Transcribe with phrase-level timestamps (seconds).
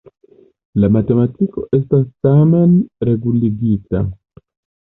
[0.83, 2.73] La gramatiko estas tamen
[3.11, 4.03] reguligita.